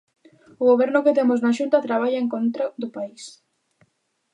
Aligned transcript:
O 0.61 0.63
Goberno 0.71 1.03
que 1.05 1.15
temos 1.17 1.39
na 1.41 1.55
Xunta 1.57 1.85
traballa 1.87 2.19
en 2.23 2.27
contra 2.35 2.65
do 2.81 2.87
país. 2.95 3.23